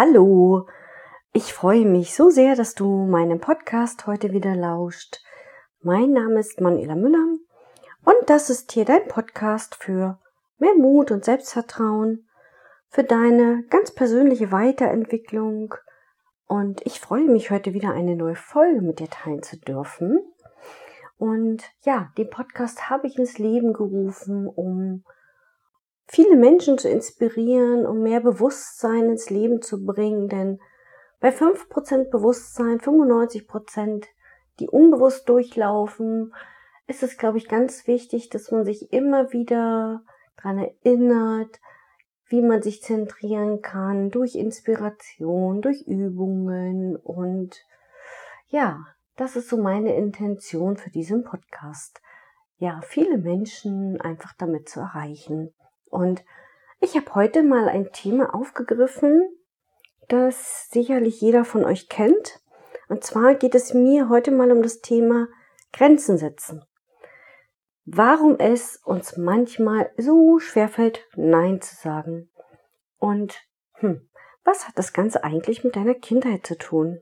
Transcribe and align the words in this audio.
hallo. 0.00 0.66
Ich 1.34 1.52
freue 1.52 1.84
mich 1.84 2.14
so 2.14 2.30
sehr, 2.30 2.56
dass 2.56 2.74
du 2.74 3.04
meinem 3.04 3.38
Podcast 3.38 4.06
heute 4.06 4.32
wieder 4.32 4.56
lauscht. 4.56 5.18
Mein 5.82 6.12
Name 6.12 6.40
ist 6.40 6.58
Manuela 6.58 6.94
Müller 6.94 7.36
und 8.06 8.30
das 8.30 8.48
ist 8.48 8.72
hier 8.72 8.86
dein 8.86 9.06
Podcast 9.08 9.74
für 9.74 10.18
mehr 10.56 10.74
Mut 10.74 11.10
und 11.10 11.26
Selbstvertrauen, 11.26 12.26
für 12.88 13.04
deine 13.04 13.64
ganz 13.68 13.94
persönliche 13.94 14.50
Weiterentwicklung. 14.50 15.74
Und 16.46 16.80
ich 16.86 16.98
freue 16.98 17.28
mich 17.28 17.50
heute 17.50 17.74
wieder 17.74 17.90
eine 17.92 18.16
neue 18.16 18.36
Folge 18.36 18.80
mit 18.80 19.00
dir 19.00 19.10
teilen 19.10 19.42
zu 19.42 19.58
dürfen. 19.58 20.18
Und 21.18 21.62
ja, 21.82 22.10
den 22.16 22.30
Podcast 22.30 22.88
habe 22.88 23.06
ich 23.06 23.18
ins 23.18 23.36
Leben 23.36 23.74
gerufen, 23.74 24.48
um 24.48 25.04
viele 26.10 26.36
Menschen 26.36 26.76
zu 26.76 26.88
inspirieren, 26.88 27.86
um 27.86 28.02
mehr 28.02 28.20
Bewusstsein 28.20 29.10
ins 29.10 29.30
Leben 29.30 29.62
zu 29.62 29.84
bringen, 29.84 30.28
denn 30.28 30.58
bei 31.20 31.30
5% 31.30 32.10
Bewusstsein, 32.10 32.80
95%, 32.80 34.06
die 34.58 34.68
unbewusst 34.68 35.28
durchlaufen, 35.28 36.34
ist 36.88 37.02
es, 37.04 37.16
glaube 37.16 37.38
ich, 37.38 37.48
ganz 37.48 37.86
wichtig, 37.86 38.28
dass 38.30 38.50
man 38.50 38.64
sich 38.64 38.92
immer 38.92 39.32
wieder 39.32 40.02
daran 40.36 40.58
erinnert, 40.58 41.60
wie 42.26 42.42
man 42.42 42.62
sich 42.62 42.82
zentrieren 42.82 43.62
kann 43.62 44.10
durch 44.10 44.34
Inspiration, 44.34 45.62
durch 45.62 45.82
Übungen 45.86 46.96
und 46.96 47.64
ja, 48.48 48.84
das 49.16 49.36
ist 49.36 49.48
so 49.48 49.58
meine 49.58 49.94
Intention 49.94 50.76
für 50.76 50.90
diesen 50.90 51.22
Podcast. 51.22 52.00
Ja, 52.56 52.80
viele 52.82 53.18
Menschen 53.18 54.00
einfach 54.00 54.32
damit 54.36 54.68
zu 54.68 54.80
erreichen. 54.80 55.54
Und 55.90 56.24
ich 56.80 56.96
habe 56.96 57.14
heute 57.14 57.42
mal 57.42 57.68
ein 57.68 57.92
Thema 57.92 58.34
aufgegriffen, 58.34 59.28
das 60.08 60.70
sicherlich 60.70 61.20
jeder 61.20 61.44
von 61.44 61.64
euch 61.64 61.88
kennt. 61.88 62.40
Und 62.88 63.04
zwar 63.04 63.34
geht 63.34 63.54
es 63.54 63.74
mir 63.74 64.08
heute 64.08 64.30
mal 64.30 64.50
um 64.50 64.62
das 64.62 64.80
Thema 64.80 65.28
Grenzen 65.72 66.16
setzen. 66.16 66.64
Warum 67.84 68.38
es 68.38 68.76
uns 68.76 69.16
manchmal 69.16 69.90
so 69.96 70.38
schwerfällt, 70.38 71.06
Nein 71.16 71.60
zu 71.60 71.74
sagen. 71.74 72.30
Und 72.98 73.40
hm, 73.74 74.08
was 74.44 74.66
hat 74.66 74.78
das 74.78 74.92
Ganze 74.92 75.24
eigentlich 75.24 75.64
mit 75.64 75.76
deiner 75.76 75.94
Kindheit 75.94 76.46
zu 76.46 76.56
tun? 76.56 77.00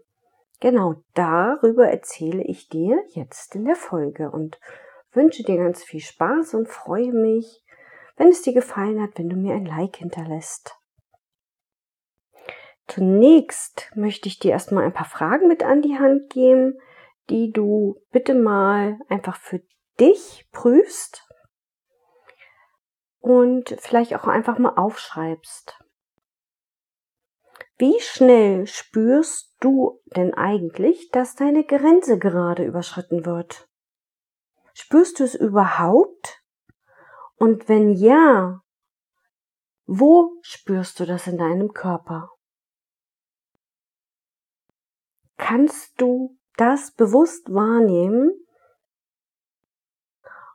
Genau 0.60 0.96
darüber 1.14 1.88
erzähle 1.88 2.42
ich 2.42 2.68
dir 2.68 3.02
jetzt 3.10 3.54
in 3.54 3.64
der 3.64 3.76
Folge 3.76 4.30
und 4.30 4.58
wünsche 5.12 5.44
dir 5.44 5.56
ganz 5.56 5.84
viel 5.84 6.00
Spaß 6.00 6.54
und 6.54 6.68
freue 6.68 7.12
mich, 7.12 7.62
wenn 8.18 8.28
es 8.28 8.42
dir 8.42 8.52
gefallen 8.52 9.00
hat, 9.00 9.16
wenn 9.16 9.30
du 9.30 9.36
mir 9.36 9.54
ein 9.54 9.64
Like 9.64 9.96
hinterlässt. 9.96 10.76
Zunächst 12.86 13.90
möchte 13.94 14.28
ich 14.28 14.38
dir 14.38 14.52
erstmal 14.52 14.84
ein 14.84 14.92
paar 14.92 15.06
Fragen 15.06 15.48
mit 15.48 15.62
an 15.62 15.82
die 15.82 15.98
Hand 15.98 16.30
geben, 16.30 16.78
die 17.30 17.52
du 17.52 18.00
bitte 18.10 18.34
mal 18.34 18.98
einfach 19.08 19.36
für 19.36 19.62
dich 20.00 20.48
prüfst 20.52 21.26
und 23.20 23.76
vielleicht 23.78 24.14
auch 24.14 24.26
einfach 24.26 24.58
mal 24.58 24.74
aufschreibst. 24.76 25.78
Wie 27.76 28.00
schnell 28.00 28.66
spürst 28.66 29.54
du 29.60 30.00
denn 30.16 30.34
eigentlich, 30.34 31.10
dass 31.10 31.36
deine 31.36 31.64
Grenze 31.64 32.18
gerade 32.18 32.64
überschritten 32.64 33.24
wird? 33.24 33.68
Spürst 34.72 35.20
du 35.20 35.24
es 35.24 35.34
überhaupt? 35.34 36.37
Und 37.38 37.68
wenn 37.68 37.92
ja, 37.92 38.62
wo 39.86 40.38
spürst 40.42 40.98
du 41.00 41.06
das 41.06 41.26
in 41.26 41.38
deinem 41.38 41.72
Körper? 41.72 42.30
Kannst 45.36 46.00
du 46.00 46.36
das 46.56 46.92
bewusst 46.92 47.52
wahrnehmen? 47.54 48.32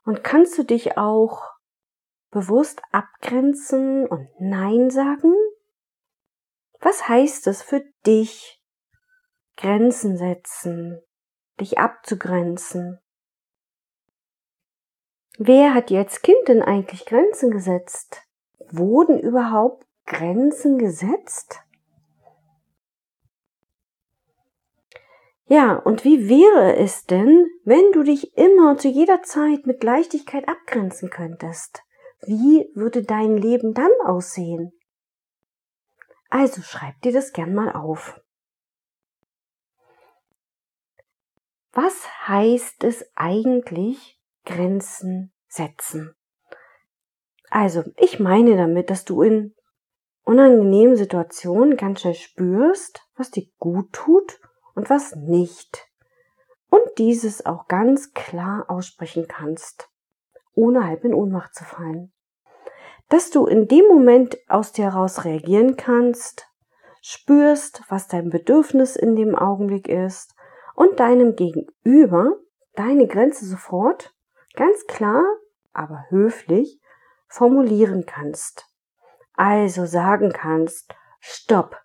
Und 0.03 0.23
kannst 0.23 0.57
du 0.57 0.63
dich 0.63 0.97
auch 0.97 1.53
bewusst 2.29 2.81
abgrenzen 2.91 4.05
und 4.05 4.27
Nein 4.39 4.89
sagen? 4.89 5.33
Was 6.81 7.07
heißt 7.07 7.47
es 7.47 7.63
für 7.63 7.81
dich, 8.05 8.61
Grenzen 9.55 10.17
setzen, 10.17 11.01
dich 11.61 11.77
abzugrenzen? 11.77 12.99
Wer 15.37 15.73
hat 15.73 15.89
dir 15.89 15.99
als 15.99 16.21
Kind 16.21 16.47
denn 16.47 16.61
eigentlich 16.61 17.05
Grenzen 17.05 17.49
gesetzt? 17.49 18.21
Wurden 18.69 19.19
überhaupt 19.19 19.85
Grenzen 20.05 20.77
gesetzt? 20.77 21.59
Ja, 25.47 25.75
und 25.75 26.03
wie 26.03 26.29
wäre 26.29 26.77
es 26.77 27.05
denn, 27.05 27.47
wenn 27.63 27.91
du 27.91 28.03
dich 28.03 28.37
immer 28.37 28.77
zu 28.77 28.87
jeder 28.87 29.23
Zeit 29.23 29.65
mit 29.65 29.83
Leichtigkeit 29.83 30.47
abgrenzen 30.47 31.09
könntest? 31.09 31.83
Wie 32.21 32.69
würde 32.73 33.03
dein 33.03 33.37
Leben 33.37 33.73
dann 33.73 33.91
aussehen? 34.05 34.71
Also 36.29 36.61
schreib 36.61 36.99
dir 37.01 37.11
das 37.11 37.33
gern 37.33 37.53
mal 37.53 37.71
auf. 37.73 38.19
Was 41.71 42.27
heißt 42.27 42.83
es 42.83 43.05
eigentlich, 43.15 44.19
Grenzen 44.45 45.31
setzen. 45.47 46.15
Also, 47.49 47.83
ich 47.97 48.19
meine 48.19 48.57
damit, 48.57 48.89
dass 48.89 49.05
du 49.05 49.21
in 49.21 49.53
unangenehmen 50.23 50.95
Situationen 50.95 51.77
ganz 51.77 52.01
schnell 52.01 52.15
spürst, 52.15 53.01
was 53.15 53.31
dir 53.31 53.45
gut 53.59 53.93
tut 53.93 54.39
und 54.73 54.89
was 54.89 55.15
nicht. 55.15 55.87
Und 56.69 56.81
dieses 56.97 57.45
auch 57.45 57.67
ganz 57.67 58.13
klar 58.13 58.65
aussprechen 58.67 59.27
kannst, 59.27 59.89
ohne 60.55 60.85
halb 60.85 61.03
in 61.03 61.13
Ohnmacht 61.13 61.53
zu 61.53 61.63
fallen. 61.63 62.11
Dass 63.09 63.29
du 63.29 63.45
in 63.45 63.67
dem 63.67 63.85
Moment 63.87 64.37
aus 64.47 64.71
dir 64.71 64.85
heraus 64.85 65.23
reagieren 65.23 65.75
kannst, 65.75 66.47
spürst, 67.01 67.83
was 67.89 68.07
dein 68.07 68.29
Bedürfnis 68.29 68.95
in 68.95 69.15
dem 69.15 69.35
Augenblick 69.35 69.87
ist 69.87 70.33
und 70.73 70.99
deinem 70.99 71.35
Gegenüber 71.35 72.37
deine 72.75 73.07
Grenze 73.07 73.45
sofort 73.45 74.12
ganz 74.53 74.85
klar, 74.87 75.23
aber 75.73 76.05
höflich 76.09 76.79
formulieren 77.27 78.05
kannst. 78.05 78.67
Also 79.33 79.85
sagen 79.85 80.31
kannst, 80.31 80.93
stopp, 81.19 81.81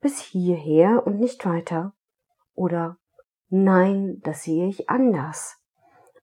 bis 0.00 0.18
hierher 0.20 1.06
und 1.06 1.20
nicht 1.20 1.44
weiter. 1.44 1.94
Oder 2.54 2.96
nein, 3.48 4.20
das 4.22 4.44
sehe 4.44 4.68
ich 4.68 4.88
anders. 4.88 5.58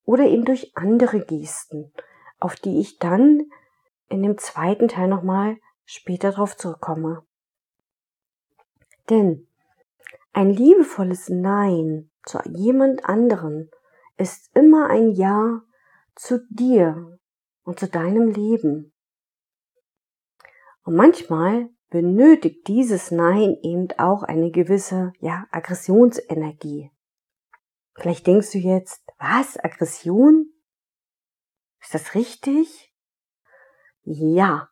Oder 0.04 0.24
eben 0.24 0.44
durch 0.44 0.72
andere 0.76 1.24
Gesten, 1.24 1.92
auf 2.40 2.56
die 2.56 2.80
ich 2.80 2.98
dann 2.98 3.50
in 4.08 4.22
dem 4.22 4.38
zweiten 4.38 4.88
Teil 4.88 5.08
nochmal 5.08 5.58
später 5.84 6.32
drauf 6.32 6.56
zurückkomme. 6.56 7.24
Denn 9.08 9.46
ein 10.32 10.50
liebevolles 10.50 11.28
Nein 11.28 12.10
zu 12.24 12.38
jemand 12.44 13.04
anderen 13.04 13.70
ist 14.16 14.54
immer 14.54 14.88
ein 14.88 15.12
Ja 15.12 15.62
zu 16.18 16.44
dir 16.50 17.18
und 17.62 17.78
zu 17.78 17.88
deinem 17.88 18.28
Leben. 18.28 18.92
Und 20.82 20.96
manchmal 20.96 21.68
benötigt 21.90 22.66
dieses 22.66 23.10
Nein 23.10 23.56
eben 23.62 23.88
auch 23.98 24.22
eine 24.22 24.50
gewisse, 24.50 25.12
ja, 25.20 25.46
Aggressionsenergie. 25.50 26.90
Vielleicht 27.94 28.26
denkst 28.26 28.52
du 28.52 28.58
jetzt, 28.58 29.02
was, 29.18 29.56
Aggression? 29.58 30.52
Ist 31.80 31.94
das 31.94 32.14
richtig? 32.14 32.92
Ja. 34.02 34.68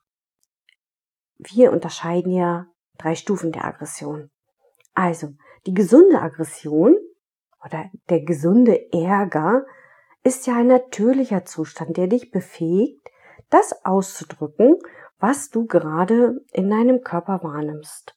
Wir 1.39 1.73
unterscheiden 1.73 2.33
ja 2.33 2.67
drei 2.99 3.15
Stufen 3.15 3.53
der 3.53 3.65
Aggression. 3.65 4.31
Also, 4.95 5.35
die 5.67 5.75
gesunde 5.75 6.21
Aggression 6.21 6.97
oder 7.63 7.91
der 8.09 8.23
gesunde 8.23 8.93
Ärger 8.93 9.67
ist 10.27 10.49
ja 10.49 10.57
ein 10.57 10.67
natürlicher 10.67 11.45
Zustand, 11.45 11.97
der 11.97 12.09
dich 12.09 12.33
befähigt, 12.33 13.01
das 13.49 13.85
auszudrücken, 13.85 14.77
was 15.21 15.51
du 15.51 15.67
gerade 15.67 16.41
in 16.53 16.69
deinem 16.69 17.03
Körper 17.03 17.45
wahrnimmst. 17.45 18.17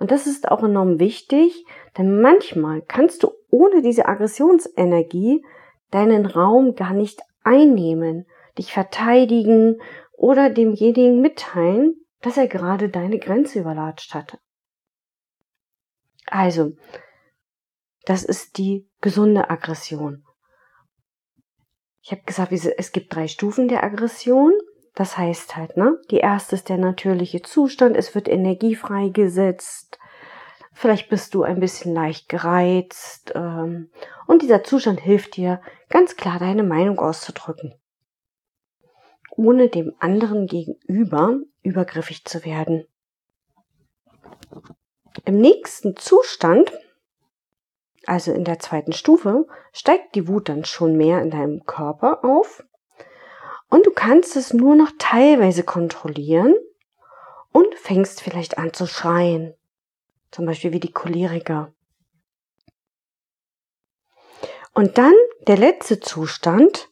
Und 0.00 0.10
das 0.10 0.26
ist 0.26 0.50
auch 0.50 0.64
enorm 0.64 0.98
wichtig, 0.98 1.64
denn 1.96 2.20
manchmal 2.20 2.82
kannst 2.82 3.22
du 3.22 3.30
ohne 3.50 3.82
diese 3.82 4.06
Aggressionsenergie 4.06 5.44
deinen 5.92 6.26
Raum 6.26 6.74
gar 6.74 6.92
nicht 6.92 7.20
einnehmen, 7.44 8.26
dich 8.58 8.72
verteidigen 8.72 9.80
oder 10.10 10.50
demjenigen 10.50 11.20
mitteilen, 11.20 11.94
dass 12.20 12.36
er 12.36 12.48
gerade 12.48 12.88
deine 12.88 13.20
Grenze 13.20 13.60
überlatscht 13.60 14.12
hatte. 14.12 14.38
Also, 16.26 16.72
das 18.06 18.24
ist 18.24 18.58
die 18.58 18.88
gesunde 19.00 19.50
Aggression. 19.50 20.24
Ich 22.04 22.12
habe 22.12 22.20
gesagt, 22.26 22.52
es 22.52 22.92
gibt 22.92 23.14
drei 23.14 23.28
Stufen 23.28 23.66
der 23.66 23.82
Aggression. 23.82 24.52
Das 24.94 25.16
heißt 25.16 25.56
halt, 25.56 25.78
ne, 25.78 25.98
die 26.10 26.18
erste 26.18 26.54
ist 26.54 26.68
der 26.68 26.76
natürliche 26.76 27.40
Zustand, 27.40 27.96
es 27.96 28.14
wird 28.14 28.28
Energie 28.28 28.76
freigesetzt, 28.76 29.98
vielleicht 30.72 31.08
bist 31.08 31.34
du 31.34 31.42
ein 31.42 31.58
bisschen 31.58 31.92
leicht 31.92 32.28
gereizt 32.28 33.32
ähm, 33.34 33.90
und 34.28 34.42
dieser 34.42 34.62
Zustand 34.62 35.00
hilft 35.00 35.36
dir, 35.36 35.60
ganz 35.88 36.14
klar 36.14 36.38
deine 36.38 36.62
Meinung 36.62 37.00
auszudrücken, 37.00 37.74
ohne 39.30 39.68
dem 39.68 39.94
anderen 39.98 40.46
gegenüber 40.46 41.40
übergriffig 41.62 42.24
zu 42.24 42.44
werden. 42.44 42.86
Im 45.24 45.40
nächsten 45.40 45.96
Zustand, 45.96 46.70
also 48.06 48.32
in 48.32 48.44
der 48.44 48.58
zweiten 48.58 48.92
Stufe, 48.92 49.46
steigt 49.72 50.14
die 50.14 50.28
Wut 50.28 50.48
dann 50.48 50.64
schon 50.64 50.96
mehr 50.96 51.22
in 51.22 51.30
deinem 51.30 51.64
Körper 51.64 52.24
auf 52.24 52.64
und 53.68 53.86
du 53.86 53.90
kannst 53.90 54.36
es 54.36 54.52
nur 54.52 54.76
noch 54.76 54.92
teilweise 54.98 55.64
kontrollieren 55.64 56.54
und 57.52 57.74
fängst 57.76 58.20
vielleicht 58.20 58.58
an 58.58 58.72
zu 58.72 58.86
schreien. 58.86 59.54
Zum 60.30 60.46
Beispiel 60.46 60.72
wie 60.72 60.80
die 60.80 60.92
Choleriker. 60.92 61.72
Und 64.74 64.98
dann 64.98 65.14
der 65.46 65.56
letzte 65.56 66.00
Zustand 66.00 66.88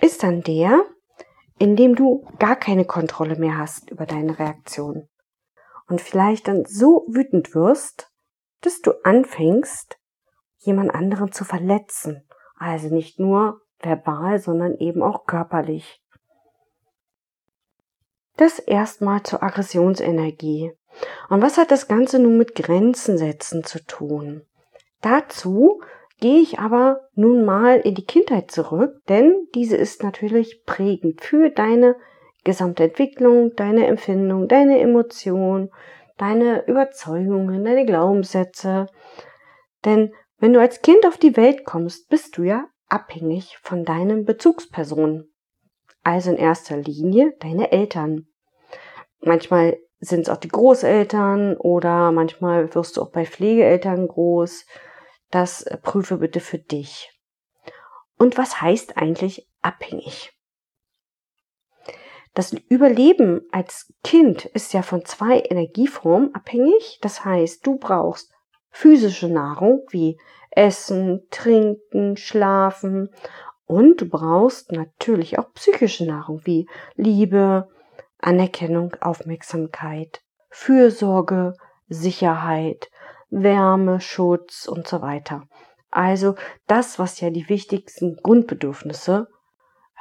ist 0.00 0.22
dann 0.22 0.42
der, 0.42 0.84
in 1.58 1.76
dem 1.76 1.94
du 1.94 2.26
gar 2.38 2.56
keine 2.56 2.84
Kontrolle 2.84 3.36
mehr 3.36 3.56
hast 3.56 3.90
über 3.90 4.04
deine 4.04 4.38
Reaktion. 4.38 5.08
Und 5.86 6.00
vielleicht 6.00 6.48
dann 6.48 6.64
so 6.66 7.06
wütend 7.08 7.54
wirst, 7.54 8.10
dass 8.60 8.80
du 8.80 8.92
anfängst, 9.04 9.98
jemand 10.66 10.94
anderen 10.94 11.32
zu 11.32 11.44
verletzen. 11.44 12.24
Also 12.58 12.94
nicht 12.94 13.18
nur 13.18 13.60
verbal, 13.80 14.38
sondern 14.38 14.76
eben 14.76 15.02
auch 15.02 15.26
körperlich. 15.26 16.00
Das 18.36 18.58
erstmal 18.58 19.22
zur 19.22 19.42
Aggressionsenergie. 19.42 20.72
Und 21.28 21.42
was 21.42 21.58
hat 21.58 21.70
das 21.70 21.88
Ganze 21.88 22.18
nun 22.18 22.38
mit 22.38 22.54
Grenzen 22.54 23.18
setzen 23.18 23.64
zu 23.64 23.84
tun? 23.84 24.42
Dazu 25.00 25.80
gehe 26.20 26.40
ich 26.40 26.58
aber 26.58 27.00
nun 27.14 27.44
mal 27.44 27.78
in 27.80 27.94
die 27.94 28.06
Kindheit 28.06 28.50
zurück, 28.50 29.02
denn 29.08 29.46
diese 29.54 29.76
ist 29.76 30.02
natürlich 30.02 30.64
prägend 30.64 31.20
für 31.20 31.50
deine 31.50 31.96
gesamte 32.44 32.84
Entwicklung, 32.84 33.54
deine 33.56 33.86
Empfindung, 33.86 34.48
deine 34.48 34.78
Emotion, 34.78 35.70
deine 36.16 36.66
Überzeugungen, 36.66 37.64
deine 37.64 37.84
Glaubenssätze. 37.84 38.86
Denn 39.84 40.12
wenn 40.44 40.52
du 40.52 40.60
als 40.60 40.82
Kind 40.82 41.06
auf 41.06 41.16
die 41.16 41.38
Welt 41.38 41.64
kommst, 41.64 42.10
bist 42.10 42.36
du 42.36 42.42
ja 42.42 42.68
abhängig 42.90 43.56
von 43.62 43.86
deinen 43.86 44.26
Bezugspersonen 44.26 45.32
also 46.02 46.32
in 46.32 46.36
erster 46.36 46.76
Linie 46.76 47.34
deine 47.40 47.72
Eltern. 47.72 48.26
Manchmal 49.20 49.78
sind 50.00 50.20
es 50.20 50.28
auch 50.28 50.36
die 50.36 50.48
Großeltern 50.48 51.56
oder 51.56 52.12
manchmal 52.12 52.74
wirst 52.74 52.98
du 52.98 53.00
auch 53.00 53.10
bei 53.10 53.24
Pflegeeltern 53.24 54.06
groß. 54.06 54.66
Das 55.30 55.62
äh, 55.62 55.78
prüfe 55.78 56.18
bitte 56.18 56.40
für 56.40 56.58
dich. 56.58 57.10
Und 58.18 58.36
was 58.36 58.60
heißt 58.60 58.98
eigentlich 58.98 59.48
abhängig? 59.62 60.38
Das 62.34 62.52
Überleben 62.68 63.48
als 63.50 63.94
Kind 64.02 64.44
ist 64.44 64.74
ja 64.74 64.82
von 64.82 65.06
zwei 65.06 65.40
Energieformen 65.40 66.34
abhängig. 66.34 66.98
Das 67.00 67.24
heißt, 67.24 67.66
du 67.66 67.78
brauchst 67.78 68.33
physische 68.74 69.28
Nahrung 69.28 69.86
wie 69.90 70.18
Essen, 70.50 71.22
Trinken, 71.30 72.16
Schlafen 72.16 73.08
und 73.66 74.00
du 74.00 74.08
brauchst 74.08 74.72
natürlich 74.72 75.38
auch 75.38 75.52
psychische 75.54 76.04
Nahrung 76.04 76.40
wie 76.44 76.68
Liebe, 76.96 77.68
Anerkennung, 78.18 78.96
Aufmerksamkeit, 79.00 80.22
Fürsorge, 80.50 81.54
Sicherheit, 81.88 82.90
Wärme, 83.30 84.00
Schutz 84.00 84.66
und 84.66 84.88
so 84.88 85.00
weiter. 85.00 85.44
Also 85.92 86.34
das, 86.66 86.98
was 86.98 87.20
ja 87.20 87.30
die 87.30 87.48
wichtigsten 87.48 88.16
Grundbedürfnisse 88.16 89.28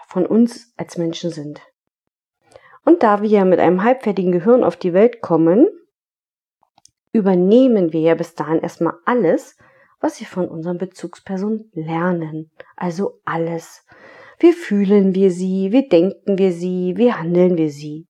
von 0.08 0.25
uns 0.25 0.74
als 0.78 0.98
Menschen 0.98 1.30
sind. 1.30 1.62
Und 2.86 3.04
da 3.04 3.22
wir 3.22 3.30
ja 3.30 3.46
mit 3.46 3.60
einem 3.60 3.84
halbfertigen 3.84 4.31
Gehirn 4.31 4.64
auf 4.64 4.78
die 4.78 4.94
Welt 4.94 5.22
kommen, 5.22 5.68
übernehmen 7.13 7.94
wir 7.94 8.01
ja 8.01 8.15
bis 8.15 8.36
dahin 8.36 8.60
erstmal 8.60 8.95
alles, 9.06 9.56
was 10.01 10.19
wir 10.19 10.27
von 10.27 10.50
unseren 10.50 10.77
Bezugspersonen 10.77 11.71
lernen. 11.74 12.51
Also 12.75 13.21
alles. 13.24 13.86
Wie 14.39 14.51
fühlen 14.51 15.15
wir 15.15 15.31
sie? 15.31 15.71
Wie 15.71 15.88
denken 15.88 16.38
wir 16.38 16.51
sie? 16.51 16.95
Wie 16.98 17.13
handeln 17.13 17.56
wir 17.56 17.69
sie? 17.69 18.07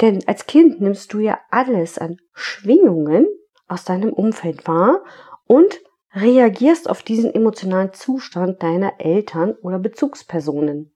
Denn 0.00 0.26
als 0.26 0.46
Kind 0.46 0.80
nimmst 0.80 1.12
du 1.12 1.18
ja 1.18 1.38
alles 1.50 1.98
an 1.98 2.16
Schwingungen 2.32 3.26
aus 3.68 3.84
deinem 3.84 4.12
Umfeld 4.12 4.66
wahr 4.66 5.04
und 5.44 5.80
reagierst 6.14 6.88
auf 6.88 7.02
diesen 7.02 7.34
emotionalen 7.34 7.92
Zustand 7.92 8.62
deiner 8.62 8.94
Eltern 8.98 9.54
oder 9.62 9.78
Bezugspersonen. 9.78 10.92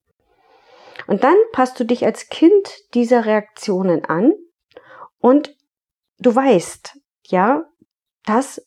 Und 1.06 1.22
dann 1.22 1.36
passt 1.52 1.78
du 1.78 1.84
dich 1.84 2.04
als 2.06 2.28
Kind 2.28 2.94
dieser 2.94 3.26
Reaktionen 3.26 4.04
an 4.06 4.32
und 5.18 5.54
du 6.24 6.34
weißt, 6.34 6.98
ja, 7.26 7.64
dass, 8.24 8.66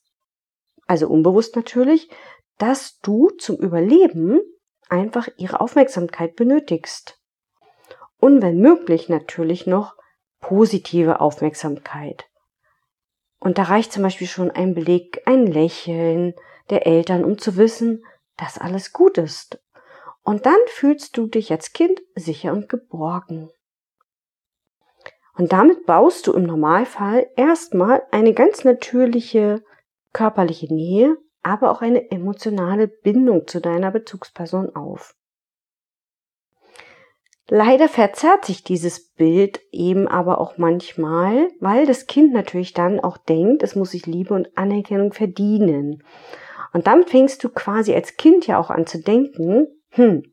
also 0.86 1.08
unbewusst 1.08 1.56
natürlich, 1.56 2.10
dass 2.58 3.00
du 3.00 3.30
zum 3.32 3.58
Überleben 3.58 4.40
einfach 4.90 5.28
ihre 5.38 5.62
Aufmerksamkeit 5.62 6.36
benötigst. 6.36 7.20
Und 8.20 8.42
wenn 8.42 8.60
möglich 8.60 9.10
natürlich 9.10 9.68
noch 9.68 9.96
positive 10.40 11.20
Aufmerksamkeit. 11.20 12.26
Und 13.40 13.58
da 13.58 13.64
reicht 13.64 13.92
zum 13.92 14.04
Beispiel 14.04 14.28
schon 14.28 14.50
ein 14.50 14.74
Blick, 14.74 15.22
ein 15.26 15.46
Lächeln 15.46 16.34
der 16.70 16.88
Eltern, 16.88 17.24
um 17.24 17.38
zu 17.38 17.58
wissen, 17.58 18.04
dass 18.36 18.58
alles 18.58 18.94
gut 18.94 19.18
ist. 19.18 19.62
Und 20.24 20.46
dann 20.46 20.60
fühlst 20.68 21.16
du 21.18 21.28
dich 21.28 21.52
als 21.52 21.74
Kind 21.74 22.02
sicher 22.16 22.52
und 22.54 22.70
geborgen. 22.70 23.50
Und 25.38 25.54
damit 25.54 25.86
baust 25.86 26.26
du 26.26 26.34
im 26.34 26.44
Normalfall 26.44 27.28
erstmal 27.36 28.02
eine 28.12 28.34
ganz 28.34 28.64
natürliche 28.64 29.64
körperliche 30.12 30.74
Nähe, 30.74 31.18
aber 31.44 31.72
auch 31.72 31.82
eine 31.82 32.10
emotionale 32.10 32.88
Bindung 32.88 33.48
zu 33.48 33.62
deiner 33.62 33.92
Bezugsperson 33.92 34.76
auf. 34.76 35.16
Leider 37.50 37.88
verzerrt 37.88 38.44
sich 38.46 38.64
dieses 38.64 39.14
Bild 39.14 39.62
eben 39.72 40.08
aber 40.08 40.42
auch 40.42 40.58
manchmal, 40.58 41.50
weil 41.62 41.86
das 41.86 42.08
Kind 42.08 42.34
natürlich 42.34 42.74
dann 42.74 43.00
auch 43.00 43.18
denkt, 43.18 43.64
es 43.64 43.76
muss 43.76 43.92
sich 43.92 44.06
Liebe 44.06 44.34
und 44.34 44.58
Anerkennung 44.58 45.14
verdienen. 45.14 46.04
Und 46.74 46.88
damit 46.88 47.10
fängst 47.10 47.42
du 47.44 47.50
quasi 47.50 47.94
als 47.94 48.18
Kind 48.18 48.48
ja 48.48 48.60
auch 48.60 48.70
an 48.70 48.86
zu 48.86 49.02
denken, 49.02 49.68
hm, 49.92 50.24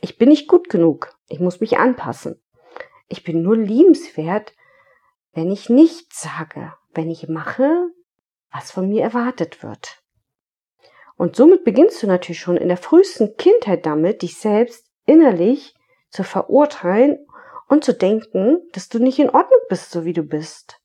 ich 0.00 0.16
bin 0.16 0.30
nicht 0.30 0.48
gut 0.48 0.70
genug, 0.70 1.14
ich 1.28 1.40
muss 1.40 1.60
mich 1.60 1.76
anpassen. 1.76 2.40
Ich 3.08 3.22
bin 3.24 3.42
nur 3.42 3.56
liebenswert, 3.56 4.52
wenn 5.32 5.50
ich 5.50 5.68
nichts 5.68 6.22
sage, 6.22 6.72
wenn 6.94 7.10
ich 7.10 7.28
mache, 7.28 7.90
was 8.52 8.70
von 8.70 8.88
mir 8.88 9.02
erwartet 9.02 9.62
wird. 9.62 10.02
Und 11.16 11.36
somit 11.36 11.64
beginnst 11.64 12.02
du 12.02 12.06
natürlich 12.06 12.40
schon 12.40 12.56
in 12.56 12.68
der 12.68 12.76
frühesten 12.76 13.36
Kindheit 13.36 13.86
damit, 13.86 14.22
dich 14.22 14.38
selbst 14.38 14.90
innerlich 15.04 15.74
zu 16.10 16.24
verurteilen 16.24 17.18
und 17.68 17.84
zu 17.84 17.94
denken, 17.94 18.60
dass 18.72 18.88
du 18.88 18.98
nicht 18.98 19.18
in 19.18 19.30
Ordnung 19.30 19.60
bist, 19.68 19.90
so 19.90 20.04
wie 20.04 20.12
du 20.12 20.22
bist. 20.22 20.80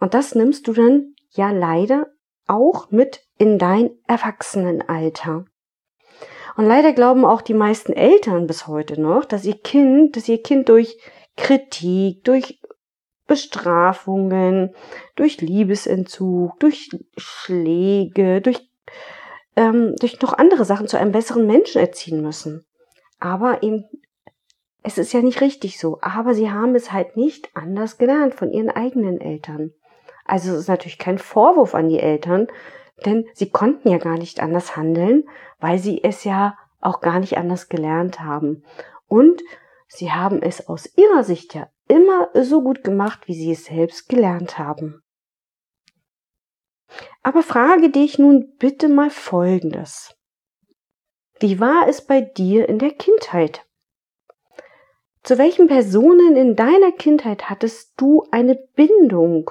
Und 0.00 0.14
das 0.14 0.34
nimmst 0.34 0.66
du 0.68 0.72
dann 0.72 1.14
ja 1.30 1.50
leider 1.50 2.06
auch 2.46 2.90
mit 2.90 3.26
in 3.36 3.58
dein 3.58 3.90
Erwachsenenalter. 4.06 5.44
Und 6.58 6.66
leider 6.66 6.92
glauben 6.92 7.24
auch 7.24 7.40
die 7.40 7.54
meisten 7.54 7.92
Eltern 7.92 8.48
bis 8.48 8.66
heute 8.66 9.00
noch, 9.00 9.24
dass 9.24 9.44
ihr 9.44 9.56
Kind, 9.56 10.16
dass 10.16 10.28
ihr 10.28 10.42
Kind 10.42 10.68
durch 10.68 10.98
Kritik, 11.36 12.24
durch 12.24 12.60
Bestrafungen, 13.28 14.74
durch 15.14 15.40
Liebesentzug, 15.40 16.58
durch 16.58 16.90
Schläge, 17.16 18.40
durch, 18.40 18.68
ähm, 19.54 19.94
durch 20.00 20.20
noch 20.20 20.32
andere 20.32 20.64
Sachen 20.64 20.88
zu 20.88 20.98
einem 20.98 21.12
besseren 21.12 21.46
Menschen 21.46 21.80
erziehen 21.80 22.22
müssen. 22.22 22.66
Aber 23.20 23.62
eben, 23.62 23.84
es 24.82 24.98
ist 24.98 25.12
ja 25.12 25.20
nicht 25.20 25.40
richtig 25.40 25.78
so. 25.78 25.98
Aber 26.00 26.34
sie 26.34 26.50
haben 26.50 26.74
es 26.74 26.90
halt 26.90 27.16
nicht 27.16 27.50
anders 27.54 27.98
gelernt 27.98 28.34
von 28.34 28.50
ihren 28.50 28.70
eigenen 28.70 29.20
Eltern. 29.20 29.70
Also 30.24 30.54
es 30.54 30.62
ist 30.62 30.68
natürlich 30.68 30.98
kein 30.98 31.18
Vorwurf 31.18 31.76
an 31.76 31.88
die 31.88 32.00
Eltern, 32.00 32.48
denn 33.04 33.26
sie 33.34 33.50
konnten 33.50 33.88
ja 33.88 33.98
gar 33.98 34.18
nicht 34.18 34.40
anders 34.40 34.76
handeln, 34.76 35.28
weil 35.58 35.78
sie 35.78 36.02
es 36.02 36.24
ja 36.24 36.56
auch 36.80 37.00
gar 37.00 37.20
nicht 37.20 37.38
anders 37.38 37.68
gelernt 37.68 38.20
haben. 38.20 38.64
Und 39.06 39.42
sie 39.86 40.12
haben 40.12 40.42
es 40.42 40.68
aus 40.68 40.96
ihrer 40.96 41.24
Sicht 41.24 41.54
ja 41.54 41.68
immer 41.88 42.28
so 42.34 42.62
gut 42.62 42.84
gemacht, 42.84 43.26
wie 43.26 43.34
sie 43.34 43.52
es 43.52 43.64
selbst 43.64 44.08
gelernt 44.08 44.58
haben. 44.58 45.02
Aber 47.22 47.42
frage 47.42 47.90
dich 47.90 48.18
nun 48.18 48.54
bitte 48.58 48.88
mal 48.88 49.10
Folgendes. 49.10 50.14
Wie 51.40 51.60
war 51.60 51.86
es 51.88 52.04
bei 52.04 52.20
dir 52.20 52.68
in 52.68 52.78
der 52.78 52.90
Kindheit? 52.90 53.64
Zu 55.22 55.38
welchen 55.38 55.66
Personen 55.66 56.36
in 56.36 56.56
deiner 56.56 56.92
Kindheit 56.92 57.50
hattest 57.50 58.00
du 58.00 58.24
eine 58.30 58.54
Bindung? 58.54 59.50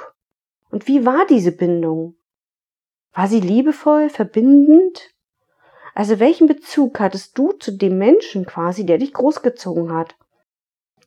Und 0.70 0.88
wie 0.88 1.06
war 1.06 1.26
diese 1.28 1.52
Bindung? 1.52 2.17
War 3.18 3.28
sie 3.28 3.40
liebevoll, 3.40 4.12
verbindend? 4.12 5.10
Also 5.96 6.20
welchen 6.20 6.46
Bezug 6.46 7.00
hattest 7.00 7.36
du 7.36 7.52
zu 7.52 7.76
dem 7.76 7.98
Menschen 7.98 8.46
quasi, 8.46 8.86
der 8.86 9.00
dich 9.00 9.12
großgezogen 9.12 9.92
hat? 9.92 10.16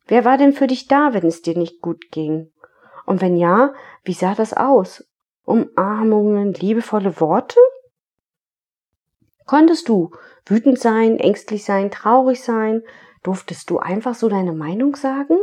Wer 0.09 0.25
war 0.25 0.37
denn 0.37 0.53
für 0.53 0.67
dich 0.67 0.89
da, 0.89 1.15
wenn 1.15 1.25
es 1.25 1.41
dir 1.41 1.57
nicht 1.57 1.81
gut 1.81 2.11
ging? 2.11 2.53
Und 3.07 3.21
wenn 3.21 3.37
ja, 3.37 3.75
wie 4.03 4.13
sah 4.13 4.35
das 4.35 4.55
aus? 4.55 5.05
Umarmungen, 5.45 6.53
liebevolle 6.53 7.21
Worte? 7.21 7.61
Konntest 9.47 9.89
du 9.89 10.11
wütend 10.47 10.81
sein, 10.81 11.17
ängstlich 11.21 11.65
sein, 11.65 11.93
traurig 11.93 12.43
sein? 12.43 12.83
Durftest 13.23 13.71
du 13.71 13.79
einfach 13.79 14.17
so 14.17 14.29
deine 14.29 14.53
Meinung 14.53 14.97
sagen? 14.97 15.39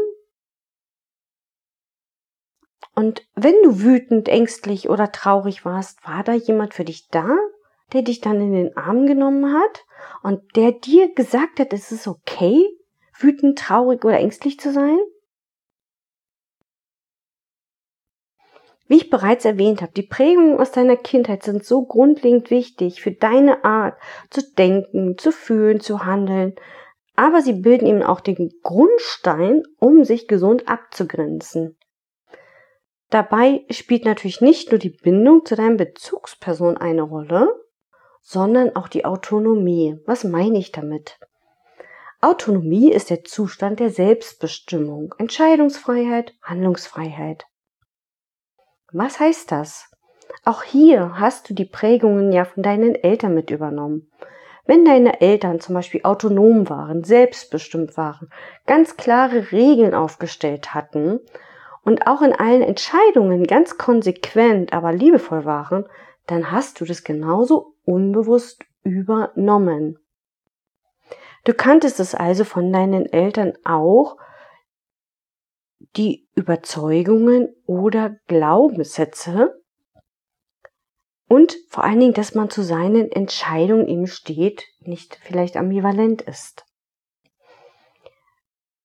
Und 2.98 3.22
wenn 3.36 3.54
du 3.62 3.84
wütend, 3.84 4.28
ängstlich 4.28 4.90
oder 4.90 5.12
traurig 5.12 5.66
warst, 5.66 6.04
war 6.08 6.24
da 6.24 6.34
jemand 6.34 6.74
für 6.74 6.84
dich 6.84 7.10
da, 7.10 7.30
der 7.94 8.02
dich 8.02 8.22
dann 8.22 8.42
in 8.42 8.54
den 8.54 8.76
Arm 8.76 9.06
genommen 9.06 9.54
hat 9.54 9.86
und 10.24 10.56
der 10.56 10.72
dir 10.72 11.14
gesagt 11.14 11.60
hat, 11.60 11.74
es 11.74 11.92
ist 11.92 12.08
okay, 12.08 12.66
wütend, 13.20 13.60
traurig 13.60 14.04
oder 14.04 14.18
ängstlich 14.18 14.60
zu 14.60 14.74
sein? 14.74 14.98
Wie 18.88 18.98
ich 18.98 19.12
bereits 19.12 19.46
erwähnt 19.46 19.84
habe, 19.84 19.92
die 19.92 20.08
Prägungen 20.08 20.60
aus 20.60 20.72
deiner 20.72 20.98
Kindheit 20.98 21.44
sind 21.44 21.64
so 21.64 21.86
grundlegend 21.86 22.50
wichtig 22.50 23.04
für 23.04 23.12
deine 23.12 23.64
Art 23.64 23.96
zu 24.32 24.42
denken, 24.42 25.20
zu 25.20 25.32
fühlen, 25.32 25.82
zu 25.82 26.04
handeln, 26.04 26.56
aber 27.16 27.44
sie 27.44 27.54
bilden 27.54 27.86
eben 27.86 28.02
auch 28.02 28.22
den 28.22 28.50
Grundstein, 28.64 29.62
um 29.78 30.04
sich 30.04 30.28
gesund 30.28 30.68
abzugrenzen. 30.68 31.77
Dabei 33.10 33.66
spielt 33.70 34.04
natürlich 34.04 34.42
nicht 34.42 34.72
nur 34.72 34.80
die 34.80 34.90
Bindung 34.90 35.46
zu 35.46 35.56
deinem 35.56 35.78
Bezugsperson 35.78 36.78
eine 36.78 37.04
Rolle, 37.04 37.48
sondern 38.22 38.76
auch 38.76 38.90
die 38.90 39.06
Autonomie. 39.06 39.98
Was 40.06 40.26
meine 40.26 40.58
ich 40.58 40.74
damit? 40.74 41.18
Autonomie 42.20 42.92
ist 42.92 43.10
der 43.10 43.24
Zustand 43.24 43.80
der 43.80 43.92
Selbstbestimmung, 43.92 45.16
Entscheidungsfreiheit, 45.18 46.34
Handlungsfreiheit. 46.42 47.46
Was 48.92 49.20
heißt 49.20 49.52
das? 49.52 49.90
Auch 50.44 50.64
hier 50.64 51.20
hast 51.20 51.50
du 51.50 51.54
die 51.54 51.66
Prägungen 51.66 52.32
ja 52.32 52.44
von 52.44 52.64
deinen 52.64 52.96
Eltern 52.96 53.34
mit 53.34 53.52
übernommen. 53.52 54.12
Wenn 54.66 54.84
deine 54.84 55.22
Eltern 55.22 55.62
zum 55.62 55.76
Beispiel 55.76 56.02
autonom 56.04 56.70
waren, 56.70 57.06
selbstbestimmt 57.06 57.96
waren, 57.96 58.30
ganz 58.66 58.98
klare 58.98 59.54
Regeln 59.54 59.94
aufgestellt 59.94 60.74
hatten 60.74 61.22
und 61.88 62.06
auch 62.06 62.22
in 62.22 62.34
allen 62.34 62.64
Entscheidungen 62.64 63.48
ganz 63.48 63.78
konsequent, 63.78 64.74
aber 64.74 64.92
liebevoll 64.92 65.46
waren, 65.46 65.86
dann 66.26 66.52
hast 66.52 66.82
du 66.82 66.86
das 66.86 67.06
genauso 67.06 67.76
unbewusst 67.86 68.62
übernommen. 68.84 69.98
Du 71.46 71.54
kanntest 71.54 72.02
es 72.02 72.14
also 72.14 72.44
von 72.44 72.74
deinen 72.74 73.06
Eltern 73.06 73.54
auch, 73.64 74.18
die 75.96 76.28
Überzeugungen 76.36 77.56
oder 77.66 78.18
Glaubenssätze 78.28 79.58
und 81.30 81.56
vor 81.70 81.86
allen 81.86 82.02
Dingen, 82.02 82.14
dass 82.14 82.36
man 82.36 82.50
zu 82.50 82.64
seinen 82.64 83.10
Entscheidungen 83.14 83.88
eben 83.88 84.08
steht, 84.08 84.66
nicht 84.82 85.16
vielleicht 85.24 85.56
ambivalent 85.56 86.22
ist. 86.22 86.66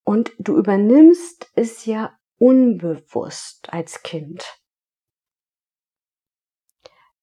Und 0.04 0.30
du 0.38 0.56
übernimmst 0.56 1.50
es 1.56 1.84
ja 1.84 2.16
unbewusst 2.42 3.72
als 3.72 4.02
Kind. 4.02 4.58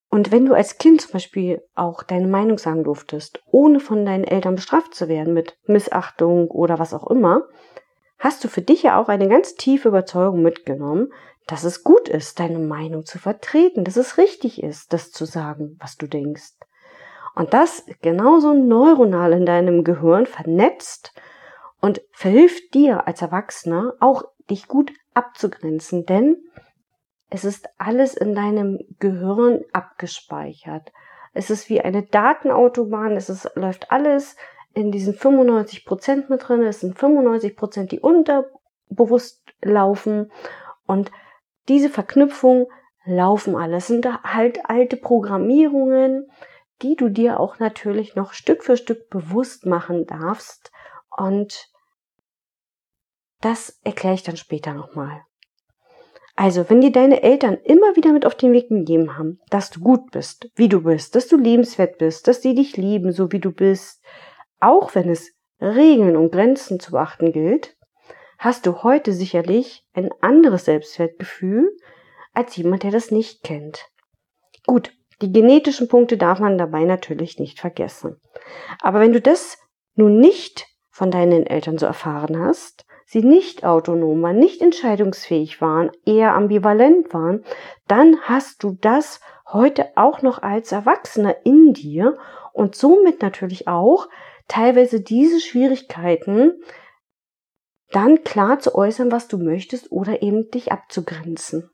Und 0.08 0.32
wenn 0.32 0.46
du 0.46 0.54
als 0.54 0.78
Kind 0.78 1.02
zum 1.02 1.12
Beispiel 1.12 1.62
auch 1.76 2.04
deine 2.04 2.28
Meinung 2.28 2.58
sagen 2.58 2.86
durftest, 2.86 3.44
ohne 3.46 3.82
von 3.82 4.06
deinen 4.06 4.24
Eltern 4.24 4.56
bestraft 4.56 4.96
zu 4.96 5.10
werden 5.10 5.34
mit 5.34 5.58
Missachtung 5.66 6.50
oder 6.50 6.80
was 6.80 6.94
auch 6.94 7.06
immer, 7.08 7.44
hast 8.18 8.46
du 8.46 8.48
für 8.48 8.62
dich 8.62 8.84
ja 8.84 8.98
auch 8.98 9.10
eine 9.10 9.28
ganz 9.28 9.56
tiefe 9.56 9.90
Überzeugung 9.90 10.42
mitgenommen, 10.42 11.12
dass 11.48 11.66
es 11.66 11.84
gut 11.84 12.08
ist, 12.08 12.40
deine 12.40 12.60
Meinung 12.60 13.06
zu 13.06 13.20
vertreten, 13.20 13.84
dass 13.84 13.98
es 13.98 14.18
richtig 14.18 14.64
ist, 14.64 14.94
das 14.94 15.12
zu 15.12 15.26
sagen, 15.26 15.76
was 15.82 15.98
du 15.98 16.08
denkst. 16.08 16.54
Und 17.36 17.54
das 17.54 17.86
genauso 18.02 18.54
neuronal 18.54 19.34
in 19.34 19.46
deinem 19.46 19.84
Gehirn 19.84 20.26
vernetzt 20.28 21.14
und 21.82 22.02
verhilft 22.14 22.74
dir 22.74 23.06
als 23.06 23.22
Erwachsener 23.22 23.96
auch 24.00 24.24
dich 24.50 24.68
gut 24.68 24.92
abzugrenzen, 25.20 26.06
denn 26.06 26.38
es 27.30 27.46
ist 27.46 27.70
alles 27.78 28.16
in 28.16 28.34
deinem 28.34 28.80
Gehirn 29.00 29.64
abgespeichert. 29.72 30.92
Es 31.34 31.50
ist 31.50 31.70
wie 31.70 31.82
eine 31.82 32.04
Datenautobahn, 32.04 33.16
es 33.16 33.30
ist, 33.30 33.52
läuft 33.56 33.92
alles 33.92 34.36
in 34.74 34.92
diesen 34.92 35.14
95 35.14 35.86
Prozent 35.86 36.30
mit 36.30 36.48
drin. 36.48 36.64
Es 36.64 36.80
sind 36.80 36.98
95 36.98 37.56
Prozent, 37.56 37.92
die 37.92 38.00
unterbewusst 38.00 39.44
laufen. 39.62 40.32
Und 40.88 41.12
diese 41.68 41.90
Verknüpfungen 41.90 42.66
laufen 43.06 43.56
alles. 43.56 43.88
sind 43.88 44.08
halt 44.24 44.66
alte 44.66 44.98
Programmierungen, 44.98 46.30
die 46.82 46.96
du 46.96 47.10
dir 47.10 47.40
auch 47.40 47.60
natürlich 47.60 48.16
noch 48.16 48.34
Stück 48.34 48.64
für 48.64 48.78
Stück 48.78 49.10
bewusst 49.10 49.66
machen 49.66 50.06
darfst. 50.08 50.72
Und 51.16 51.70
das 53.42 53.80
erkläre 53.84 54.16
ich 54.16 54.24
dann 54.24 54.38
später 54.38 54.74
nochmal. 54.74 55.22
Also, 56.36 56.70
wenn 56.70 56.80
dir 56.80 56.92
deine 56.92 57.22
Eltern 57.22 57.58
immer 57.66 57.98
wieder 57.98 58.14
mit 58.14 58.26
auf 58.26 58.36
den 58.36 58.54
Weg 58.54 58.70
gegeben 58.70 59.18
haben, 59.18 59.42
dass 59.50 59.72
du 59.72 59.82
gut 59.82 60.12
bist, 60.12 60.50
wie 60.56 60.70
du 60.70 60.84
bist, 60.84 61.16
dass 61.16 61.28
du 61.28 61.38
lebenswert 61.38 61.98
bist, 61.98 62.28
dass 62.30 62.42
sie 62.42 62.56
dich 62.56 62.78
lieben, 62.78 63.12
so 63.12 63.32
wie 63.34 63.40
du 63.40 63.52
bist, 63.52 64.02
auch 64.62 64.96
wenn 64.96 65.10
es 65.10 65.34
Regeln 65.60 66.16
und 66.16 66.32
Grenzen 66.32 66.80
zu 66.80 66.92
beachten 66.92 67.34
gilt, 67.34 67.76
hast 68.38 68.66
du 68.66 68.84
heute 68.84 69.12
sicherlich 69.12 69.84
ein 69.94 70.12
anderes 70.22 70.66
Selbstwertgefühl 70.66 71.70
als 72.34 72.56
jemand, 72.56 72.84
der 72.84 72.92
das 72.92 73.12
nicht 73.12 73.44
kennt. 73.44 73.86
Gut, 74.66 74.94
die 75.22 75.34
genetischen 75.34 75.90
Punkte 75.90 76.18
darf 76.18 76.40
man 76.40 76.58
dabei 76.58 76.86
natürlich 76.86 77.38
nicht 77.38 77.60
vergessen. 77.60 78.16
Aber 78.82 79.02
wenn 79.02 79.12
du 79.12 79.20
das 79.20 79.58
nun 79.96 80.20
nicht 80.20 80.68
von 80.90 81.12
deinen 81.12 81.46
Eltern 81.46 81.78
so 81.78 81.86
erfahren 81.86 82.40
hast, 82.40 82.86
sie 83.10 83.24
nicht 83.24 83.64
autonom 83.64 84.22
waren, 84.22 84.38
nicht 84.38 84.62
entscheidungsfähig 84.62 85.62
waren, 85.62 85.90
eher 86.06 86.36
ambivalent 86.36 87.12
waren, 87.12 87.44
dann 87.88 88.22
hast 88.22 88.62
du 88.62 88.78
das 88.80 89.20
heute 89.48 89.88
auch 89.96 90.22
noch 90.22 90.44
als 90.44 90.72
Erwachsener 90.72 91.44
in 91.44 91.74
dir 91.74 92.20
und 92.54 92.76
somit 92.76 93.24
natürlich 93.24 93.68
auch 93.68 94.08
teilweise 94.48 95.02
diese 95.02 95.42
Schwierigkeiten, 95.42 96.62
dann 97.90 98.24
klar 98.24 98.60
zu 98.60 98.76
äußern, 98.76 99.12
was 99.12 99.28
du 99.28 99.40
möchtest 99.40 99.92
oder 99.92 100.22
eben 100.22 100.52
dich 100.52 100.72
abzugrenzen. 100.72 101.72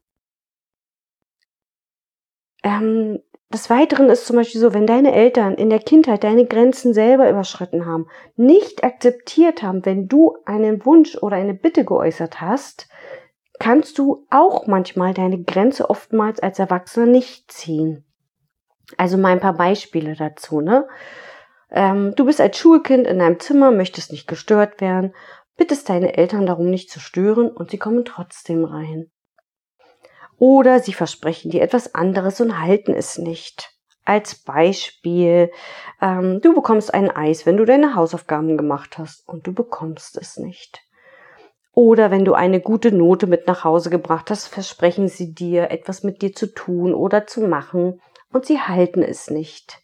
Ähm, 2.64 3.20
des 3.54 3.70
Weiteren 3.70 4.10
ist 4.10 4.26
zum 4.26 4.38
Beispiel 4.38 4.60
so, 4.60 4.74
wenn 4.74 4.88
deine 4.88 5.14
Eltern 5.14 5.54
in 5.54 5.70
der 5.70 5.80
Kindheit 5.80 6.24
deine 6.24 6.46
Grenzen 6.46 6.94
selber 6.94 7.30
überschritten 7.30 7.86
haben, 7.86 8.08
nicht 8.36 8.84
akzeptiert 8.84 9.62
haben, 9.62 9.86
wenn 9.86 10.08
du 10.08 10.36
einen 10.46 10.86
Wunsch 10.86 11.16
oder 11.18 11.38
eine 11.38 11.54
Bitte 11.54 11.86
geäußert 11.86 12.42
hast, 12.42 12.90
kannst 13.60 13.98
du 13.98 14.26
auch 14.30 14.68
manchmal 14.68 15.14
deine 15.14 15.42
Grenze 15.42 15.90
oftmals 15.90 16.40
als 16.40 16.60
Erwachsener 16.60 17.06
nicht 17.06 17.52
ziehen. 17.52 18.04
Also 18.98 19.18
mal 19.18 19.32
ein 19.32 19.40
paar 19.40 19.56
Beispiele 19.56 20.16
dazu, 20.16 20.62
ne? 20.62 20.88
Ähm, 21.72 22.14
du 22.16 22.26
bist 22.26 22.40
als 22.40 22.58
Schulkind 22.58 23.08
in 23.08 23.20
deinem 23.20 23.40
Zimmer, 23.40 23.72
möchtest 23.72 24.12
nicht 24.12 24.28
gestört 24.28 24.82
werden, 24.82 25.14
bittest 25.58 25.90
deine 25.90 26.18
Eltern 26.18 26.46
darum 26.46 26.70
nicht 26.70 26.90
zu 26.90 27.00
stören 27.00 27.50
und 27.50 27.72
sie 27.72 27.78
kommen 27.78 28.06
trotzdem 28.06 28.66
rein. 28.66 29.12
Oder 30.38 30.80
sie 30.80 30.94
versprechen 30.94 31.52
dir 31.52 31.62
etwas 31.62 31.96
anderes 31.96 32.42
und 32.42 32.60
halten 32.60 32.94
es 32.94 33.18
nicht. 33.18 33.72
Als 34.04 34.36
Beispiel, 34.36 35.52
ähm, 36.02 36.40
du 36.42 36.54
bekommst 36.54 36.94
ein 36.94 37.10
Eis, 37.10 37.46
wenn 37.46 37.58
du 37.58 37.66
deine 37.66 37.96
Hausaufgaben 37.96 38.58
gemacht 38.58 38.98
hast 38.98 39.28
und 39.28 39.48
du 39.48 39.54
bekommst 39.54 40.18
es 40.18 40.38
nicht. 40.38 40.82
Oder 41.74 42.12
wenn 42.12 42.24
du 42.24 42.34
eine 42.34 42.62
gute 42.62 42.92
Note 42.92 43.28
mit 43.28 43.48
nach 43.48 43.64
Hause 43.64 43.90
gebracht 43.90 44.30
hast, 44.30 44.48
versprechen 44.48 45.08
sie 45.08 45.34
dir, 45.34 45.72
etwas 45.72 46.04
mit 46.04 46.22
dir 46.22 46.34
zu 46.34 46.54
tun 46.54 46.94
oder 46.94 47.28
zu 47.28 47.42
machen 47.42 48.00
und 48.32 48.46
sie 48.46 48.60
halten 48.60 49.02
es 49.02 49.30
nicht. 49.30 49.80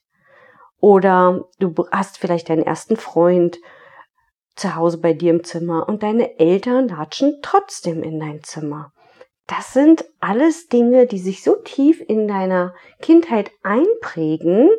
Oder 0.79 1.45
du 1.59 1.73
hast 1.91 2.17
vielleicht 2.17 2.49
deinen 2.49 2.63
ersten 2.63 2.95
Freund 2.95 3.59
zu 4.55 4.75
Hause 4.75 4.99
bei 4.99 5.13
dir 5.13 5.31
im 5.31 5.43
Zimmer 5.43 5.87
und 5.87 6.03
deine 6.03 6.39
Eltern 6.39 6.87
latschen 6.87 7.39
trotzdem 7.41 8.03
in 8.03 8.19
dein 8.19 8.43
Zimmer. 8.43 8.93
Das 9.51 9.73
sind 9.73 10.05
alles 10.21 10.69
Dinge, 10.69 11.07
die 11.07 11.19
sich 11.19 11.43
so 11.43 11.55
tief 11.55 12.01
in 12.07 12.25
deiner 12.25 12.73
Kindheit 13.01 13.51
einprägen, 13.63 14.69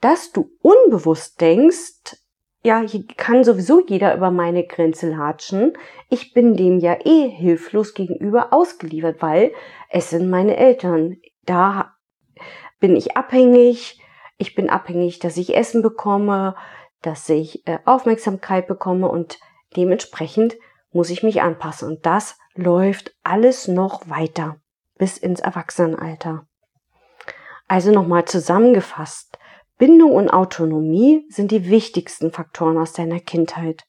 dass 0.00 0.30
du 0.30 0.52
unbewusst 0.62 1.40
denkst, 1.40 2.16
ja, 2.62 2.80
hier 2.80 3.04
kann 3.16 3.42
sowieso 3.42 3.84
jeder 3.84 4.14
über 4.14 4.30
meine 4.30 4.66
Grenze 4.66 5.10
latschen. 5.10 5.76
Ich 6.10 6.32
bin 6.32 6.56
dem 6.56 6.78
ja 6.78 6.96
eh 7.04 7.28
hilflos 7.28 7.92
gegenüber 7.92 8.52
ausgeliefert, 8.52 9.20
weil 9.20 9.52
es 9.90 10.10
sind 10.10 10.30
meine 10.30 10.56
Eltern. 10.56 11.16
Da 11.44 11.96
bin 12.78 12.94
ich 12.94 13.16
abhängig. 13.16 14.00
Ich 14.38 14.54
bin 14.54 14.70
abhängig, 14.70 15.18
dass 15.18 15.36
ich 15.36 15.56
Essen 15.56 15.82
bekomme, 15.82 16.54
dass 17.02 17.28
ich 17.28 17.66
äh, 17.66 17.80
Aufmerksamkeit 17.84 18.68
bekomme 18.68 19.08
und 19.08 19.40
dementsprechend 19.76 20.56
muss 20.92 21.10
ich 21.10 21.24
mich 21.24 21.42
anpassen. 21.42 21.88
Und 21.88 22.06
das 22.06 22.38
läuft 22.54 23.14
alles 23.22 23.68
noch 23.68 24.08
weiter 24.08 24.56
bis 24.96 25.18
ins 25.18 25.40
Erwachsenenalter. 25.40 26.46
Also 27.66 27.90
nochmal 27.90 28.24
zusammengefasst. 28.26 29.38
Bindung 29.78 30.12
und 30.12 30.30
Autonomie 30.30 31.26
sind 31.28 31.50
die 31.50 31.68
wichtigsten 31.68 32.30
Faktoren 32.30 32.78
aus 32.78 32.92
deiner 32.92 33.20
Kindheit. 33.20 33.84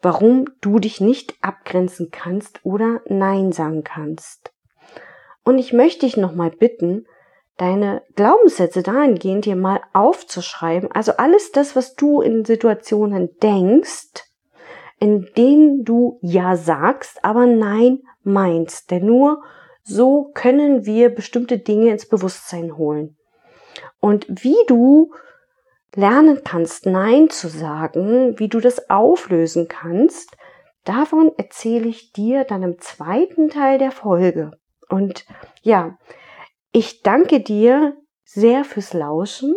Warum 0.00 0.46
du 0.60 0.80
dich 0.80 1.00
nicht 1.00 1.36
abgrenzen 1.42 2.10
kannst 2.10 2.64
oder 2.64 3.00
Nein 3.06 3.52
sagen 3.52 3.84
kannst. 3.84 4.52
Und 5.44 5.58
ich 5.58 5.72
möchte 5.72 6.06
dich 6.06 6.16
nochmal 6.16 6.50
bitten, 6.50 7.06
deine 7.56 8.02
Glaubenssätze 8.16 8.82
dahingehend 8.82 9.44
dir 9.44 9.54
mal 9.54 9.80
aufzuschreiben. 9.92 10.90
Also 10.90 11.12
alles 11.12 11.52
das, 11.52 11.76
was 11.76 11.94
du 11.94 12.20
in 12.20 12.44
Situationen 12.44 13.30
denkst, 13.40 14.24
in 15.02 15.28
denen 15.36 15.82
du 15.84 16.20
Ja 16.22 16.54
sagst, 16.54 17.24
aber 17.24 17.44
Nein 17.44 18.04
meinst. 18.22 18.92
Denn 18.92 19.04
nur 19.04 19.42
so 19.82 20.30
können 20.32 20.86
wir 20.86 21.12
bestimmte 21.12 21.58
Dinge 21.58 21.90
ins 21.90 22.08
Bewusstsein 22.08 22.76
holen. 22.76 23.16
Und 23.98 24.26
wie 24.28 24.54
du 24.68 25.12
lernen 25.96 26.42
kannst, 26.44 26.86
Nein 26.86 27.30
zu 27.30 27.48
sagen, 27.48 28.38
wie 28.38 28.46
du 28.46 28.60
das 28.60 28.90
auflösen 28.90 29.66
kannst, 29.66 30.36
davon 30.84 31.32
erzähle 31.36 31.88
ich 31.88 32.12
dir 32.12 32.44
dann 32.44 32.62
im 32.62 32.78
zweiten 32.78 33.48
Teil 33.48 33.78
der 33.78 33.90
Folge. 33.90 34.52
Und 34.88 35.26
ja, 35.62 35.98
ich 36.70 37.02
danke 37.02 37.40
dir 37.40 37.96
sehr 38.22 38.64
fürs 38.64 38.92
Lauschen, 38.92 39.56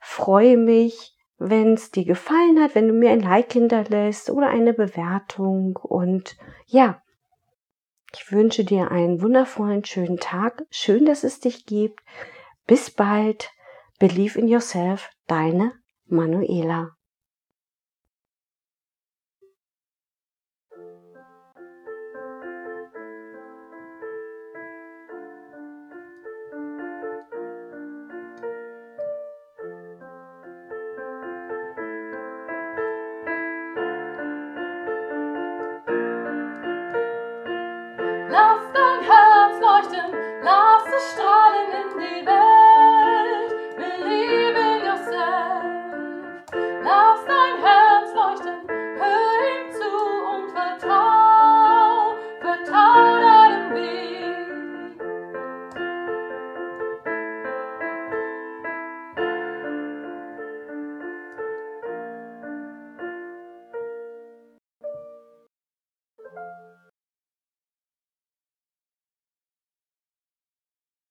freue 0.00 0.56
mich, 0.56 1.11
wenn 1.48 1.74
es 1.74 1.90
dir 1.90 2.04
gefallen 2.04 2.62
hat, 2.62 2.74
wenn 2.74 2.88
du 2.88 2.94
mir 2.94 3.10
ein 3.10 3.20
Like 3.20 3.52
hinterlässt 3.52 4.30
oder 4.30 4.48
eine 4.48 4.72
Bewertung 4.72 5.76
und 5.76 6.36
ja, 6.66 7.02
ich 8.14 8.30
wünsche 8.30 8.64
dir 8.64 8.90
einen 8.90 9.22
wundervollen, 9.22 9.84
schönen 9.84 10.18
Tag. 10.18 10.64
Schön, 10.70 11.06
dass 11.06 11.24
es 11.24 11.40
dich 11.40 11.64
gibt. 11.64 12.00
Bis 12.66 12.90
bald. 12.90 13.50
Believe 13.98 14.38
in 14.38 14.48
yourself, 14.48 15.10
deine 15.26 15.72
Manuela. 16.06 16.96
strahlen 41.10 41.72
in 41.72 41.98
die 41.98 42.26
Welt. 42.26 42.41